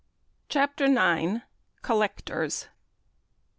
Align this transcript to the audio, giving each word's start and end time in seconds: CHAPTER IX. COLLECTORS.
CHAPTER 0.49 0.85
IX. 0.85 1.41
COLLECTORS. 1.83 2.69